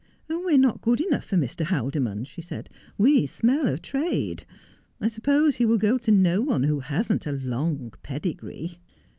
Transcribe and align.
'We 0.27 0.55
are 0.55 0.57
not 0.57 0.81
good 0.81 0.99
enough 0.99 1.25
for 1.25 1.35
Mr. 1.37 1.63
Haldimond,' 1.63 2.25
she 2.27 2.41
said,' 2.41 2.71
we 3.07 3.27
smell 3.27 3.67
of 3.67 3.83
trade. 3.83 4.45
I 4.99 5.07
suppose 5.07 5.57
he 5.57 5.65
will 5.67 5.77
go 5.77 5.99
to 5.99 6.09
no 6.11 6.41
one 6.41 6.63
who 6.63 6.79
hasn't 6.79 7.27
a 7.27 7.31
long 7.33 7.93
pedigree.' 8.01 8.79